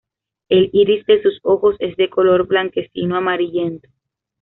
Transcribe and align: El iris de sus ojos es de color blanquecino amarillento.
El 0.49 0.71
iris 0.73 1.05
de 1.05 1.21
sus 1.21 1.37
ojos 1.43 1.75
es 1.77 1.95
de 1.95 2.09
color 2.09 2.47
blanquecino 2.47 3.17
amarillento. 3.17 3.87